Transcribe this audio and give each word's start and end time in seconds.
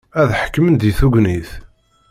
Ad 0.21 0.29
ḥekmen 0.41 0.75
deg 0.77 0.95
tegnit. 0.99 1.49